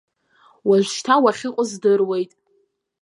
Уажәшьҭа 0.67 1.15
уахьыҟоу 1.23 1.65
здыруеит. 1.69 2.31